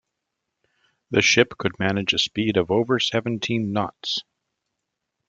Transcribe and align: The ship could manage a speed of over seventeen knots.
The 1.11 1.21
ship 1.21 1.59
could 1.59 1.77
manage 1.77 2.13
a 2.13 2.17
speed 2.17 2.57
of 2.57 2.71
over 2.71 2.99
seventeen 2.99 3.71
knots. 3.71 4.23